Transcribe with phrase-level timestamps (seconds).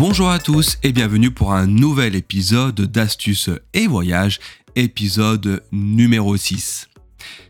[0.00, 4.40] Bonjour à tous et bienvenue pour un nouvel épisode d'Astuces et Voyages,
[4.74, 6.88] épisode numéro 6.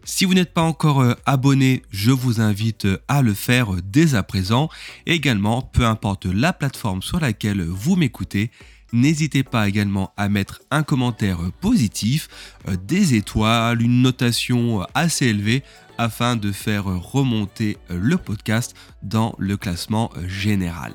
[0.02, 4.25] Si vous n'êtes pas encore euh, abonné, je vous invite à le faire dès à
[4.25, 4.68] présent.
[5.07, 8.50] également, peu importe la plateforme sur laquelle vous m'écoutez,
[8.93, 12.26] N'hésitez pas également à mettre un commentaire positif,
[12.68, 15.62] euh, des étoiles, une notation assez élevée
[15.98, 20.94] afin de faire remonter le podcast dans le classement général.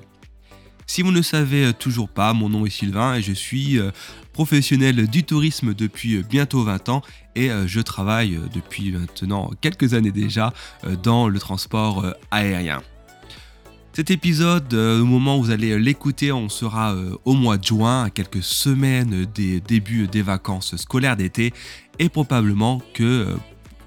[0.87, 3.91] Si vous ne savez toujours pas, mon nom est Sylvain et je suis euh,
[4.33, 7.01] professionnel du tourisme depuis bientôt 20 ans
[7.35, 10.53] et euh, je travaille depuis maintenant quelques années déjà
[11.03, 12.81] dans le transport aérien.
[13.95, 17.63] Cet épisode, euh, au moment où vous allez l'écouter, on sera euh, au mois de
[17.63, 21.53] juin, à quelques semaines des débuts des vacances scolaires d'été,
[21.97, 23.35] et probablement que, euh,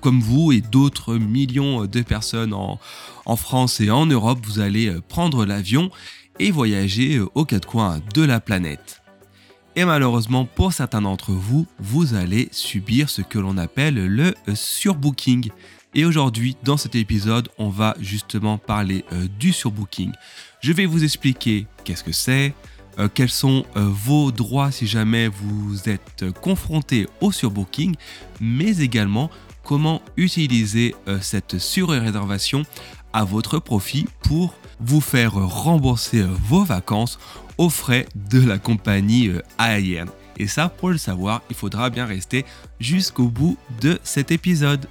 [0.01, 2.80] comme vous et d'autres millions de personnes en,
[3.27, 5.91] en, France et en Europe, vous allez prendre l'avion
[6.39, 9.03] et voyager aux quatre coins de la planète.
[9.77, 15.50] Et malheureusement, pour certains d'entre vous, vous allez subir ce que l'on appelle le surbooking.
[15.95, 20.12] Et aujourd'hui, dans cet épisode, on va justement parler euh, du surbooking.
[20.61, 22.55] Je vais vous expliquer qu'est-ce que c'est,
[22.98, 27.95] euh, quels sont euh, vos droits si jamais vous êtes confronté au surbooking,
[28.41, 29.30] mais également
[29.62, 32.62] comment utiliser cette surréservation
[33.12, 37.19] à votre profit pour vous faire rembourser vos vacances
[37.57, 40.11] aux frais de la compagnie aérienne.
[40.37, 42.45] Et ça, pour le savoir, il faudra bien rester
[42.79, 44.87] jusqu'au bout de cet épisode.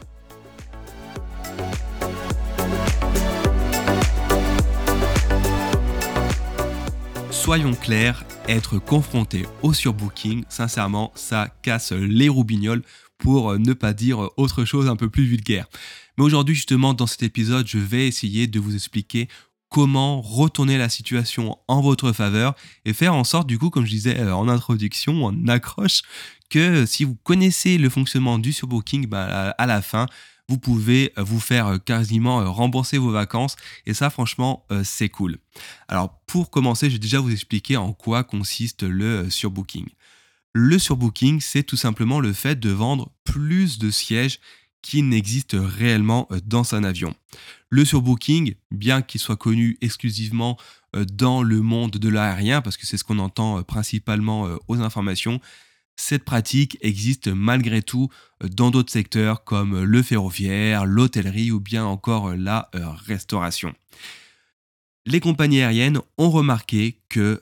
[7.48, 12.82] soyons clairs, être confronté au surbooking, sincèrement, ça casse les roubignoles
[13.20, 15.66] pour ne pas dire autre chose un peu plus vulgaire.
[16.18, 19.30] Mais aujourd'hui, justement, dans cet épisode, je vais essayer de vous expliquer
[19.70, 22.56] comment retourner la situation en votre faveur
[22.86, 26.04] et faire en sorte, du coup, comme je disais euh, en introduction, en accroche,
[26.50, 30.06] que si vous connaissez le fonctionnement du surbooking, bah, à la fin,
[30.48, 35.38] vous pouvez euh, vous faire euh, quasiment rembourser vos vacances et ça franchement c'est cool.
[35.88, 39.88] Alors pour commencer, je vais déjà vous expliquer en quoi consiste le surbooking.
[40.54, 44.40] Le surbooking, c'est tout simplement le fait de vendre plus de sièges
[44.82, 47.14] qui n'existent réellement dans un avion.
[47.70, 50.58] Le surbooking, bien qu'il soit connu exclusivement
[50.94, 55.42] dans le monde de l'aérien, parce que c'est ce qu'on entend principalement aux informations,
[55.98, 58.10] cette pratique existe malgré tout
[58.44, 62.70] euh, dans d'autres secteurs comme euh, le ferroviaire, l'hôtellerie ou bien encore euh, la
[63.06, 63.74] restauration.
[65.06, 67.42] Les compagnies aériennes ont remarqué que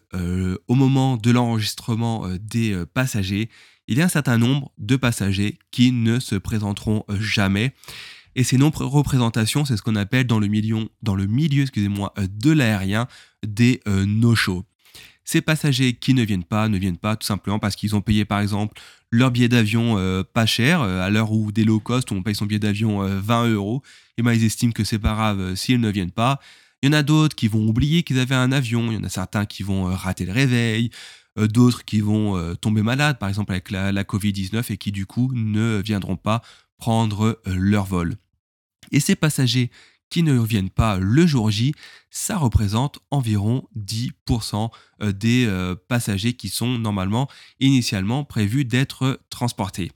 [0.67, 3.49] au moment de l'enregistrement des passagers,
[3.87, 7.73] il y a un certain nombre de passagers qui ne se présenteront jamais.
[8.35, 12.51] Et ces non-représentations, c'est ce qu'on appelle dans le, milieu, dans le milieu excusez-moi, de
[12.51, 13.07] l'aérien
[13.45, 14.65] des no-shows.
[15.25, 18.25] Ces passagers qui ne viennent pas ne viennent pas tout simplement parce qu'ils ont payé
[18.25, 18.79] par exemple
[19.09, 22.21] leur billet d'avion euh, pas cher, euh, à l'heure où des low cost, où on
[22.21, 23.81] paye son billet d'avion 20 euh, euros,
[24.17, 26.39] et ben ils estiment que c'est pas grave s'ils ne viennent pas.
[26.83, 29.03] Il y en a d'autres qui vont oublier qu'ils avaient un avion, il y en
[29.03, 30.91] a certains qui vont rater le réveil,
[31.37, 35.31] d'autres qui vont tomber malades, par exemple avec la, la Covid-19, et qui du coup
[35.33, 36.41] ne viendront pas
[36.77, 38.15] prendre leur vol.
[38.91, 39.71] Et ces passagers
[40.09, 41.73] qui ne reviennent pas le jour J,
[42.09, 44.69] ça représente environ 10%
[45.01, 47.29] euh, des euh, passagers qui sont normalement
[47.59, 49.91] initialement prévus d'être transportés.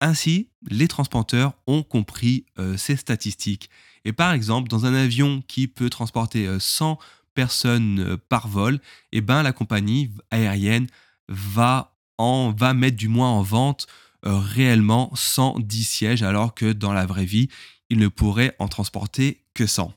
[0.00, 3.70] Ainsi, les transporteurs ont compris euh, ces statistiques.
[4.04, 6.98] Et par exemple, dans un avion qui peut transporter 100
[7.34, 8.80] personnes par vol,
[9.12, 10.86] eh ben, la compagnie aérienne
[11.28, 13.86] va, en, va mettre du moins en vente
[14.22, 17.48] réellement 110 sièges, alors que dans la vraie vie,
[17.90, 19.92] il ne pourrait en transporter que 100.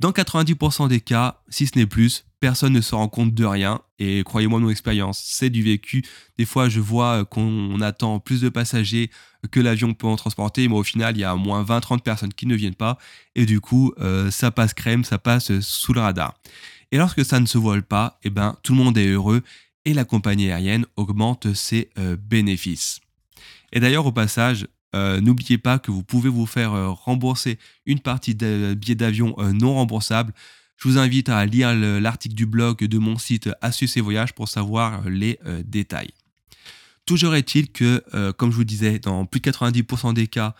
[0.00, 3.80] Dans 90% des cas, si ce n'est plus, personne ne se rend compte de rien.
[3.98, 6.04] Et croyez-moi, mon expérience, c'est du vécu.
[6.36, 9.10] Des fois, je vois qu'on attend plus de passagers
[9.50, 12.46] que l'avion peut en transporter, mais au final, il y a moins 20-30 personnes qui
[12.46, 12.98] ne viennent pas.
[13.34, 16.34] Et du coup, euh, ça passe crème, ça passe sous le radar.
[16.92, 19.40] Et lorsque ça ne se vole pas, eh ben, tout le monde est heureux
[19.86, 23.00] et la compagnie aérienne augmente ses euh, bénéfices.
[23.72, 27.98] Et d'ailleurs, au passage, euh, n'oubliez pas que vous pouvez vous faire euh, rembourser une
[28.00, 30.32] partie des billets d'avion euh, non remboursables.
[30.76, 34.48] Je vous invite à lire l'article du blog de mon site Astuces et Voyages pour
[34.48, 36.10] savoir les détails.
[37.06, 40.54] Toujours est-il que, comme je vous disais, dans plus de 90% des cas,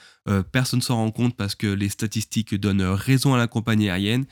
[0.52, 4.26] personne ne s'en rend compte parce que les statistiques donnent raison à la compagnie aérienne.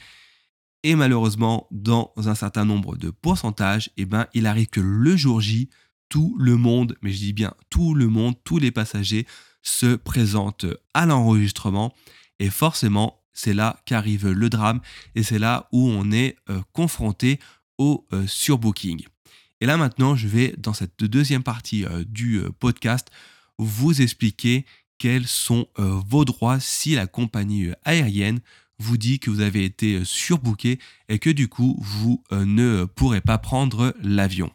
[0.83, 5.41] Et malheureusement, dans un certain nombre de pourcentages, eh ben, il arrive que le jour
[5.41, 5.71] J,
[6.09, 9.27] tout le monde, mais je dis bien tout le monde, tous les passagers
[9.63, 11.95] se présente à l'enregistrement
[12.41, 14.81] et forcément c'est là qu'arrive le drame
[15.15, 17.39] et c'est là où on est euh, confronté
[17.79, 19.03] au euh, surbooking.
[19.61, 23.09] Et là maintenant, je vais, dans cette deuxième partie du podcast,
[23.59, 24.67] vous expliquer
[24.99, 28.41] quels sont vos droits si la compagnie aérienne
[28.81, 33.39] vous dit que vous avez été surbooké et que du coup, vous ne pourrez pas
[33.39, 34.51] prendre l'avion.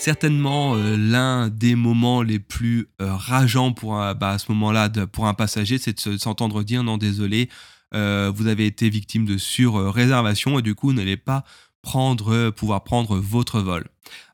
[0.00, 5.26] Certainement euh, l'un des moments les plus euh, rageants pour bah, à ce moment-là pour
[5.26, 7.50] un passager, c'est de s'entendre dire non désolé,
[7.94, 11.44] euh, vous avez été victime de sur-réservation et du coup n'allez pas
[11.82, 13.86] prendre, pouvoir prendre votre vol.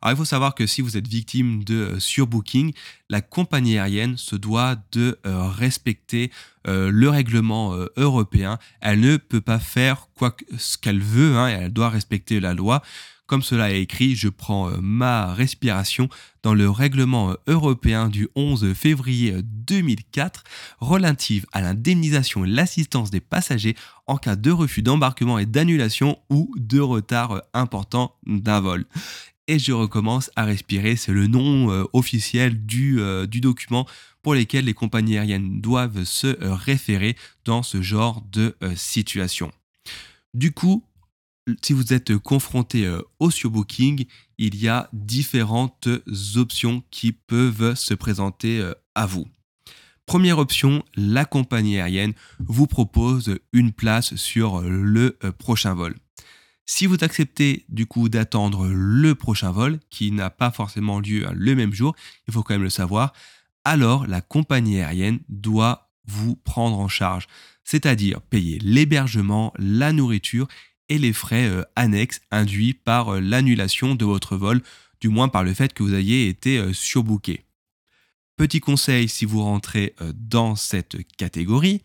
[0.03, 2.73] Alors il faut savoir que si vous êtes victime de surbooking,
[3.11, 6.33] la compagnie aérienne se doit de respecter
[6.65, 8.59] le règlement européen.
[8.81, 12.83] Elle ne peut pas faire quoi ce qu'elle veut, hein, elle doit respecter la loi.
[13.27, 16.09] Comme cela est écrit, je prends euh, ma respiration
[16.45, 20.45] dans le règlement euh, européen du 11 février 2004
[20.79, 23.75] relative à l'indemnisation et l'assistance des passagers
[24.07, 28.85] en cas de refus d'embarquement et d'annulation ou de retard euh, important d'un vol
[29.49, 30.95] et je recommence à respirer.
[30.97, 33.87] C'est le nom officiel du, du, document
[34.21, 37.15] pour lequel les compagnies aériennes doivent se référer
[37.45, 39.53] dans ce genre de situation.
[40.35, 40.83] Du coup,
[41.63, 44.07] si vous êtes confronté euh, au surbooking,
[44.39, 45.89] il y a différentes
[46.37, 49.27] options qui peuvent se présenter euh, à vous.
[50.07, 55.97] Première option, la compagnie aérienne vous propose une place sur le euh, prochain vol.
[56.65, 61.55] Si vous acceptez du coup d'attendre le prochain vol, qui n'a pas forcément lieu le
[61.55, 61.95] même jour,
[62.27, 63.13] il faut quand même le savoir,
[63.65, 67.29] alors la compagnie aérienne doit vous prendre en charge,
[67.63, 70.49] c'est-à-dire payer l'hébergement, la nourriture
[70.89, 74.63] et les frais euh, annexes induits par euh, l'annulation de votre vol,
[75.01, 77.45] du moins par le fait que vous ayez été euh, surbooké.
[78.37, 81.81] Petit conseil si vous rentrez dans cette catégorie,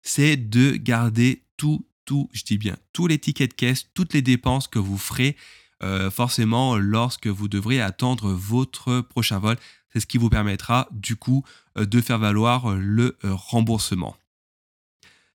[0.00, 4.22] c'est de garder tout, tout, je dis bien, tous les tickets de caisse, toutes les
[4.22, 5.36] dépenses que vous ferez
[6.12, 9.56] forcément lorsque vous devrez attendre votre prochain vol.
[9.92, 11.44] C'est ce qui vous permettra du coup
[11.74, 14.16] de faire valoir le remboursement.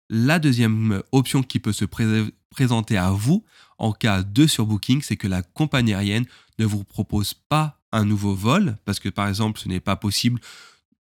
[0.09, 1.83] La deuxième option qui peut se
[2.54, 3.44] présenter à vous
[3.80, 6.26] en cas de surbooking, c'est que la compagnie aérienne
[6.60, 10.40] ne vous propose pas un nouveau vol, parce que par exemple ce n'est pas possible,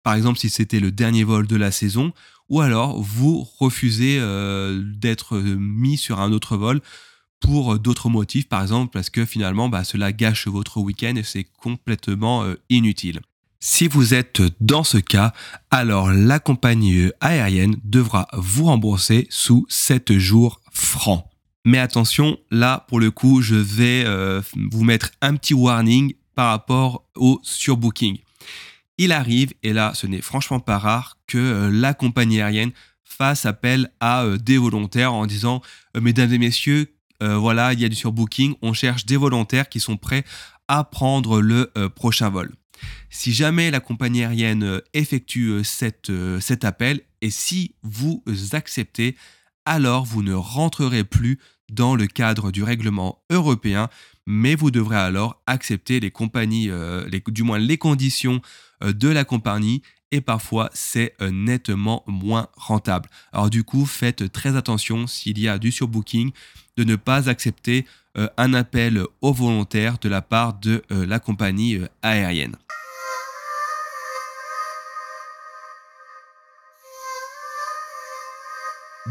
[0.03, 2.13] par exemple si c'était le dernier vol de la saison,
[2.49, 6.81] ou alors vous refusez euh, d'être mis sur un autre vol
[7.39, 11.45] pour d'autres motifs, par exemple parce que finalement bah, cela gâche votre week-end et c'est
[11.45, 13.21] complètement euh, inutile.
[13.61, 15.33] Si vous êtes dans ce cas,
[15.71, 21.31] alors la compagnie aérienne devra vous rembourser sous 7 jours francs.
[21.64, 24.43] Mais attention, là, pour le coup, je vais euh,
[24.73, 28.19] vous mettre un petit warning par rapport au surbooking.
[28.99, 32.73] Il arrive, et là, ce n'est franchement pas rare, que euh, la compagnie aérienne
[33.05, 35.62] fasse appel à euh, des volontaires en disant
[36.00, 39.97] Mesdames et messieurs, voilà, il y a du surbooking, on cherche des volontaires qui sont
[39.97, 40.25] prêts
[40.67, 42.53] à prendre le prochain vol.
[43.11, 49.15] Si jamais la compagnie aérienne effectue cet appel et si vous acceptez,
[49.64, 51.38] alors vous ne rentrerez plus
[51.70, 53.88] dans le cadre du règlement européen,
[54.26, 58.41] mais vous devrez alors accepter les compagnies, euh, du moins les conditions
[58.82, 63.08] euh, de la compagnie, et parfois c'est euh, nettement moins rentable.
[63.32, 66.31] Alors du coup, faites très attention s'il y a du surbooking,
[66.77, 67.87] de ne pas accepter
[68.37, 72.56] un appel aux volontaires de la part de la compagnie aérienne.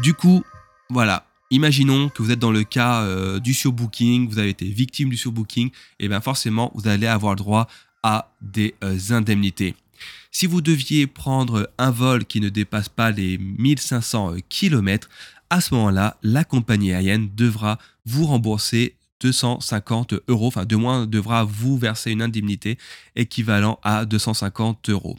[0.00, 0.42] Du coup,
[0.90, 5.10] voilà, Imaginons que vous êtes dans le cas euh, du surbooking, vous avez été victime
[5.10, 5.70] du surbooking,
[6.00, 7.68] et bien forcément, vous allez avoir droit
[8.02, 9.74] à des euh, indemnités.
[10.30, 15.10] Si vous deviez prendre un vol qui ne dépasse pas les 1500 euh, km,
[15.50, 21.44] à ce moment-là, la compagnie aérienne devra vous rembourser 250 euros, enfin de moins devra
[21.44, 22.78] vous verser une indemnité
[23.14, 25.18] équivalent à 250 euros.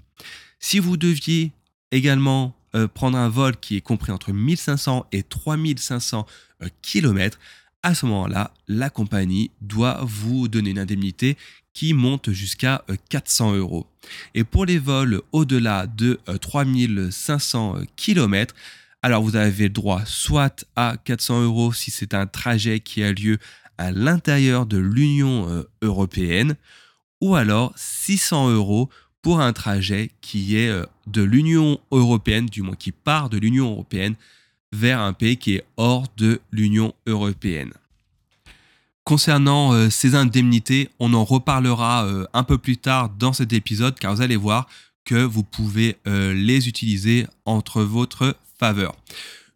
[0.59, 1.51] Si vous deviez
[1.91, 6.25] également euh, prendre un vol qui est compris entre 1500 et 3500
[6.63, 7.39] euh, km,
[7.83, 11.37] à ce moment-là, la compagnie doit vous donner une indemnité
[11.73, 13.85] qui monte jusqu'à 400 euh, euros.
[14.33, 18.55] Et pour les vols au-delà de 3500 km,
[19.01, 23.11] alors vous avez le droit soit à 400 euros si c'est un trajet qui a
[23.11, 23.37] lieu
[23.77, 26.55] à l'intérieur de l'Union européenne,
[27.21, 28.89] ou alors 600 euros
[29.23, 33.71] pour un trajet qui est euh, de l'Union européenne, du moins qui part de l'Union
[33.71, 34.15] européenne
[34.71, 37.71] vers un pays qui est hors de l'Union européenne.
[39.05, 43.97] Concernant euh, ces indemnités, on en reparlera euh, un peu plus tard dans cet épisode
[43.97, 44.67] car vous allez voir
[45.05, 48.95] que vous pouvez les utiliser entre votre faveur.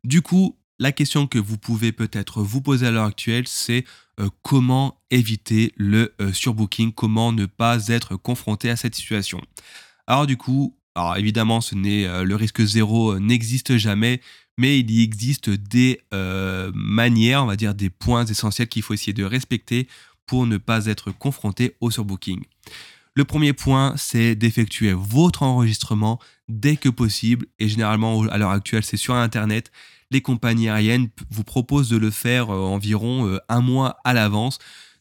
[0.03, 3.83] Du coup, La question que vous pouvez peut-être vous poser à l'heure actuelle, c'est
[4.19, 9.41] euh, comment éviter le euh, surbooking, comment ne pas être confronté à cette situation?
[10.05, 10.75] Alors du coup,
[11.15, 14.21] évidemment, ce n'est euh, le risque zéro n'existe jamais,
[14.59, 19.13] mais il y existe des manières, on va dire des points essentiels qu'il faut essayer
[19.13, 19.87] de respecter
[20.25, 22.43] pour ne pas être confronté au surbooking.
[23.15, 26.19] Le premier point, c'est d'effectuer votre enregistrement
[26.49, 29.71] dès que possible et généralement à l'heure actuelle, c'est sur Internet
[30.11, 34.59] les compagnies aériennes vous proposent de le faire euh, environ euh, un mois à l'avance.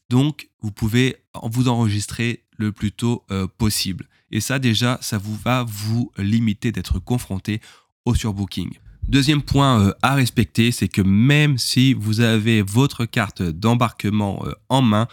[0.09, 4.07] Donc, vous pouvez vous enregistrer le plus tôt euh, possible.
[4.31, 7.61] Et ça, déjà, ça vous va vous limiter d'être confronté
[8.05, 8.71] au surbooking.
[9.07, 15.07] Deuxième point à respecter, c'est que même si vous avez votre carte d'embarquement en main,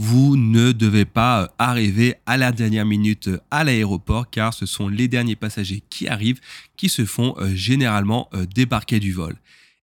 [0.00, 5.08] vous ne devez pas arriver à la dernière minute à l'aéroport car ce sont les
[5.08, 6.40] derniers passagers qui arrivent
[6.76, 9.34] qui se font euh, généralement euh, débarquer du vol.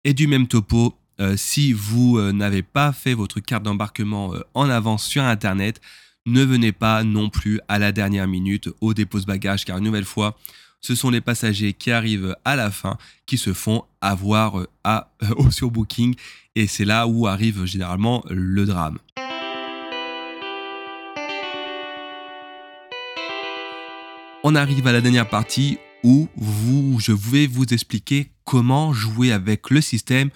[0.03, 5.03] Et du même topo, euh, si vous n'avez pas fait votre carte d'embarquement en avance
[5.03, 5.81] sur Internet,
[6.27, 9.83] ne venez pas non plus à la dernière minute au dépôt de bagages car une
[9.83, 10.37] nouvelle fois,
[10.79, 14.67] ce sont les passagers qui arrivent à la fin qui se font avoir
[15.37, 16.13] au surbooking
[16.53, 18.99] et c'est là où arrive généralement le drame.
[24.43, 26.27] On arrive à la dernière partie où
[26.99, 30.29] je vais vous expliquer comment jouer avec le système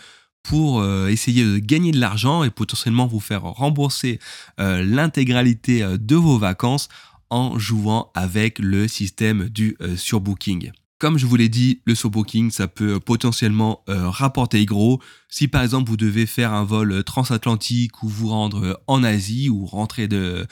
[0.43, 4.19] pour euh, essayer de gagner de l'argent et potentiellement vous faire rembourser
[4.61, 6.87] euh, l'intégralité euh, de vos vacances
[7.29, 10.71] en jouant avec le système du surbooking.
[10.97, 15.01] Comme je vous l'ai dit, le surbooking, ça peut potentiellement rapporter gros.
[15.27, 19.65] Si par exemple vous devez faire un vol transatlantique ou vous rendre en Asie ou
[19.65, 20.47] rentrer de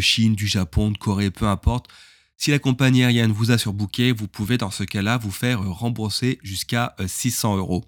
[0.00, 1.90] Chine, du Japon, de Corée, peu importe,
[2.38, 6.38] si la compagnie aérienne vous a surbooké, vous pouvez dans ce cas-là vous faire rembourser
[6.44, 7.84] jusqu'à 600 euh, euros.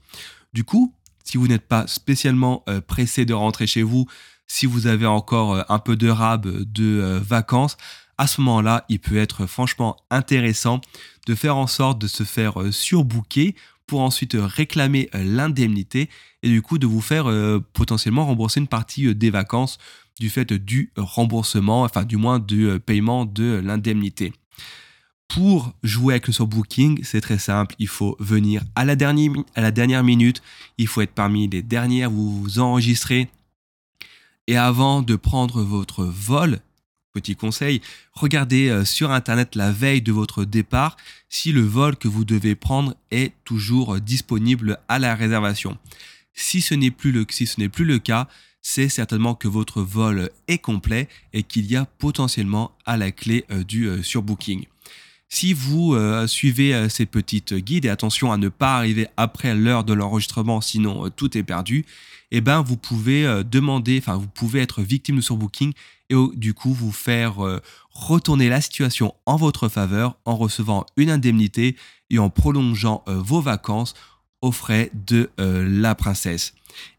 [0.53, 0.93] Du coup,
[1.23, 4.07] si vous n'êtes pas spécialement euh, pressé de rentrer chez vous,
[4.49, 7.77] si vous avez encore euh, un peu de rab de vacances,
[8.19, 10.81] à ce moment-là, il peut être franchement intéressant
[11.29, 13.55] de faire en sorte de se faire surbooker
[13.87, 16.11] pour ensuite réclamer l'indemnité
[16.43, 17.33] et du coup de vous faire
[17.73, 19.79] potentiellement rembourser une partie des vacances
[20.19, 24.35] du fait du remboursement, enfin du moins du paiement de l'indemnité.
[25.31, 27.77] Pour jouer avec le surbooking, c'est très simple.
[27.79, 30.43] Il faut venir à la, dernière, minute.
[30.77, 32.11] Il faut être parmi les dernières.
[32.11, 33.29] Vous vous enregistrez.
[34.49, 36.59] Et avant de prendre votre vol,
[37.13, 37.81] petit conseil,
[38.13, 40.97] regardez euh, sur Internet la veille de votre départ
[41.29, 45.79] si le vol que vous devez prendre est toujours disponible à la réservation.
[46.35, 48.27] Si ce n'est plus le, cas,
[48.63, 53.45] c'est certainement que votre vol est complet et qu'il y a potentiellement à la clé
[53.53, 54.67] euh, du euh, surbooking.
[55.33, 59.55] Si vous euh, suivez euh, ces petites guides, et attention à ne pas arriver après
[59.55, 61.87] l'heure de l'enregistrement, sinon euh, tout est perdu,
[62.33, 65.73] eh ben vous pouvez demander, vous pouvez être victime de surbooking
[66.11, 67.39] et du coup vous faire
[67.91, 71.75] retourner la situation en votre faveur en recevant une indemnité
[72.09, 73.95] et en prolongeant vos vacances
[74.43, 76.55] aux frais de la princesse.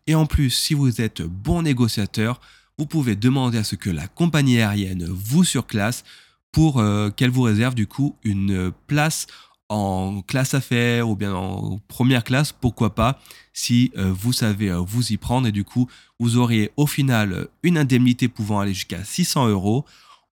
[0.05, 2.41] Et en plus, si vous êtes bon négociateur,
[2.77, 6.03] vous pouvez demander à ce que la compagnie aérienne vous surclasse
[6.51, 9.27] pour euh, qu'elle vous réserve du coup une place
[9.69, 13.19] en classe affaires ou bien en première classe, pourquoi pas,
[13.53, 15.87] si euh, vous savez euh, vous y prendre et du coup
[16.19, 19.85] vous auriez au final une indemnité pouvant aller jusqu'à 600 euros.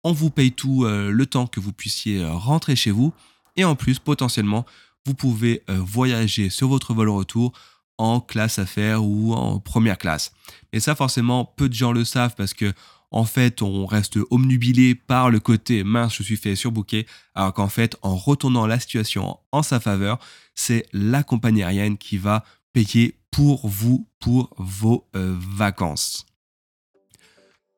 [0.05, 3.13] On vous paye tout le temps que vous puissiez rentrer chez vous
[3.57, 4.65] et en plus potentiellement
[5.05, 7.53] vous pouvez voyager sur votre vol retour
[7.99, 10.33] en classe affaires ou en première classe.
[10.73, 12.73] Et ça forcément peu de gens le savent parce que
[13.17, 17.71] en fait, on reste omnubilé par le côté mince, je suis fait surbooker, alors qu'en
[17.71, 20.19] fait, en retournant la situation en sa faveur,
[20.55, 22.45] c'est la compagnie aérienne qui va
[22.75, 26.27] payer pour vous, pour vos euh, vacances.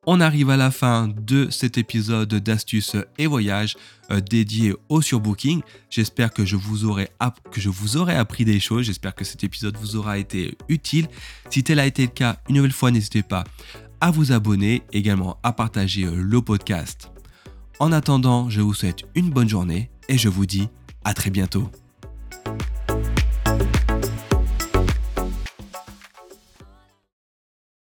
[0.05, 3.77] On arrive à la fin de cet épisode d'astuces et voyages
[4.11, 5.61] euh, dédié au surbooking.
[5.89, 7.11] J'espère que, je vous aurai
[7.51, 8.87] que je vous aurai appris des choses.
[8.87, 11.07] J'espère que cet épisode vous aura été utile.
[11.49, 13.45] Si tel a été le cas, une nouvelle fois, n'hésitez pas
[14.01, 17.11] à vous abonner, également à partager euh, le podcast.
[17.79, 20.69] En attendant, je vous souhaite une bonne journée et je vous dis
[21.03, 21.69] à très bientôt.